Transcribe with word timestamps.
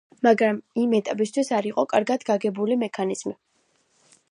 მაგრამ 0.27 0.55
იმ 0.83 0.95
ეტაპისთვის 0.99 1.51
არ 1.59 1.67
იყო 1.71 1.85
კარგად 1.93 2.27
გაგებული 2.31 2.81
მექანიზმი. 2.85 3.37